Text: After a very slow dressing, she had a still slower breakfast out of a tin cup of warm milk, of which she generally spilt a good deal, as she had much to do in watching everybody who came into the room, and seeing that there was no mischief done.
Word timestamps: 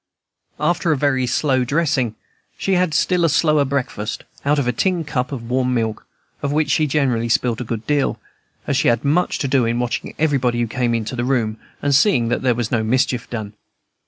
After 0.59 0.91
a 0.91 0.97
very 0.97 1.27
slow 1.27 1.63
dressing, 1.63 2.15
she 2.57 2.73
had 2.73 2.89
a 2.89 2.95
still 2.95 3.29
slower 3.29 3.63
breakfast 3.65 4.23
out 4.43 4.57
of 4.57 4.65
a 4.65 4.71
tin 4.71 5.03
cup 5.03 5.31
of 5.31 5.47
warm 5.47 5.75
milk, 5.75 6.07
of 6.41 6.51
which 6.51 6.71
she 6.71 6.87
generally 6.87 7.29
spilt 7.29 7.61
a 7.61 7.63
good 7.63 7.85
deal, 7.85 8.19
as 8.65 8.75
she 8.75 8.87
had 8.87 9.05
much 9.05 9.37
to 9.37 9.47
do 9.47 9.63
in 9.63 9.77
watching 9.79 10.15
everybody 10.17 10.59
who 10.59 10.65
came 10.65 10.95
into 10.95 11.15
the 11.15 11.23
room, 11.23 11.57
and 11.83 11.93
seeing 11.93 12.29
that 12.29 12.41
there 12.41 12.55
was 12.55 12.71
no 12.71 12.83
mischief 12.83 13.29
done. 13.29 13.53